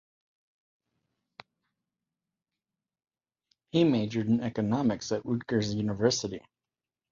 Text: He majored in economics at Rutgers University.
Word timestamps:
He 3.69 3.83
majored 3.83 4.25
in 4.25 4.41
economics 4.41 5.11
at 5.11 5.23
Rutgers 5.23 5.75
University. 5.75 6.41